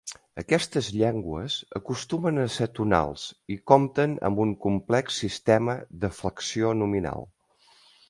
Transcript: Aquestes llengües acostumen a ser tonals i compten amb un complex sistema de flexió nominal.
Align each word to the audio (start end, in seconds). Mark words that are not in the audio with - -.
Aquestes 0.41 0.87
llengües 0.95 1.57
acostumen 1.79 2.45
a 2.45 2.47
ser 2.55 2.69
tonals 2.81 3.27
i 3.57 3.59
compten 3.75 4.19
amb 4.31 4.43
un 4.47 4.57
complex 4.67 5.23
sistema 5.27 5.81
de 6.07 6.15
flexió 6.23 6.77
nominal. 6.83 7.33